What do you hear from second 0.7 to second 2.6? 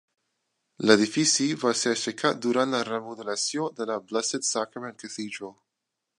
L"edifici va ser aixecat